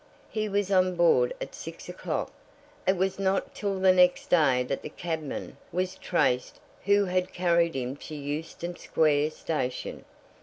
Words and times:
He 0.31 0.49
was 0.49 0.71
on 0.71 0.95
board 0.95 1.31
at 1.39 1.53
six 1.53 1.87
o'clock, 1.87 2.31
and 2.87 2.95
it 2.95 2.99
was 2.99 3.19
not 3.19 3.53
till 3.53 3.79
the 3.79 3.91
next 3.93 4.31
day 4.31 4.63
that 4.63 4.81
the 4.81 4.89
cabman 4.89 5.57
was 5.71 5.93
traced 5.93 6.59
who 6.85 7.05
had 7.05 7.31
carried 7.33 7.75
him 7.75 7.95
to 7.97 8.15
Euston 8.15 8.75
Square 8.75 9.29
Station. 9.29 10.03